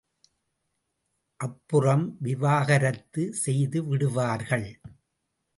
[1.39, 4.67] அப்புறம் விவாகரத்து செய்துவிடுவார்கள்.